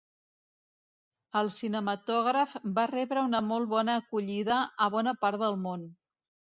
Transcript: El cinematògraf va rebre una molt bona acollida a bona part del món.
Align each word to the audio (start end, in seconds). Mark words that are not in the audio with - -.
El 1.41 1.51
cinematògraf 1.57 2.57
va 2.81 2.87
rebre 2.95 3.27
una 3.31 3.45
molt 3.53 3.73
bona 3.77 4.01
acollida 4.03 4.61
a 4.89 4.93
bona 4.99 5.19
part 5.25 5.43
del 5.49 5.65
món. 5.71 5.91